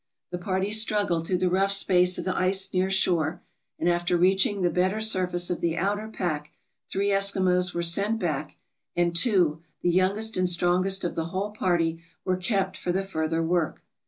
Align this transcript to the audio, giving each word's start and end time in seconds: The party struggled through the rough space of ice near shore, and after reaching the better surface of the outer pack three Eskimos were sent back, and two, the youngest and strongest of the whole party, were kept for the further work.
The 0.31 0.39
party 0.39 0.71
struggled 0.71 1.27
through 1.27 1.37
the 1.37 1.47
rough 1.51 1.71
space 1.71 2.17
of 2.17 2.27
ice 2.27 2.73
near 2.73 2.89
shore, 2.89 3.43
and 3.77 3.87
after 3.87 4.17
reaching 4.17 4.61
the 4.63 4.71
better 4.71 4.99
surface 4.99 5.51
of 5.51 5.61
the 5.61 5.77
outer 5.77 6.07
pack 6.07 6.49
three 6.89 7.09
Eskimos 7.09 7.75
were 7.75 7.83
sent 7.83 8.17
back, 8.17 8.55
and 8.95 9.15
two, 9.15 9.61
the 9.83 9.91
youngest 9.91 10.37
and 10.37 10.49
strongest 10.49 11.03
of 11.03 11.13
the 11.13 11.25
whole 11.25 11.51
party, 11.51 12.01
were 12.25 12.35
kept 12.35 12.77
for 12.77 12.91
the 12.91 13.03
further 13.03 13.43
work. 13.43 13.83